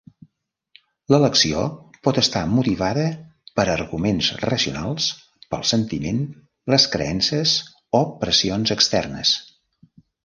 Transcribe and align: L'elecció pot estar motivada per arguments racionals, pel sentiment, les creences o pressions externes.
L'elecció 1.13 1.65
pot 2.07 2.19
estar 2.21 2.41
motivada 2.53 3.03
per 3.59 3.65
arguments 3.75 4.29
racionals, 4.45 5.11
pel 5.53 5.67
sentiment, 5.73 6.25
les 6.75 6.87
creences 6.97 7.55
o 8.01 8.03
pressions 8.25 8.73
externes. 8.79 9.37